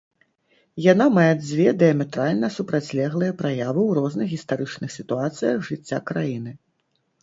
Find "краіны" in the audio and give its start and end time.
6.13-6.61